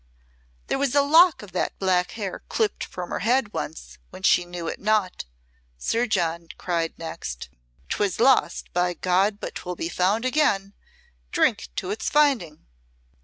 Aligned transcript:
"There 0.65 0.79
was 0.79 0.95
a 0.95 1.03
lock 1.03 1.43
of 1.43 1.51
that 1.51 1.77
black 1.77 2.13
hair 2.17 2.41
clipt 2.49 2.83
from 2.83 3.11
her 3.11 3.19
head 3.19 3.53
once 3.53 3.99
when 4.09 4.23
she 4.23 4.45
knew 4.45 4.67
it 4.67 4.79
not," 4.79 5.25
Sir 5.77 6.07
John 6.07 6.47
cried 6.57 6.95
next. 6.97 7.49
"'Twas 7.87 8.19
lost, 8.19 8.73
by 8.73 8.95
God, 8.95 9.39
but 9.39 9.53
'twill 9.53 9.75
be 9.75 9.89
found 9.89 10.25
again. 10.25 10.73
Drink 11.31 11.67
to 11.75 11.91
its 11.91 12.09
finding." 12.09 12.65